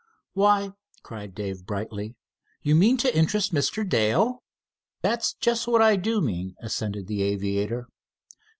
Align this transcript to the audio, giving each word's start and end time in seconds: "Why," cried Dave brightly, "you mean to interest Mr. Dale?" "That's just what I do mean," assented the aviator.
"Why," 0.33 0.71
cried 1.03 1.35
Dave 1.35 1.63
brightly, 1.67 2.15
"you 2.63 2.73
mean 2.75 2.97
to 2.97 3.15
interest 3.15 3.53
Mr. 3.53 3.87
Dale?" 3.87 4.41
"That's 5.03 5.33
just 5.33 5.67
what 5.67 5.83
I 5.83 5.95
do 5.95 6.21
mean," 6.21 6.55
assented 6.59 7.05
the 7.05 7.21
aviator. 7.21 7.85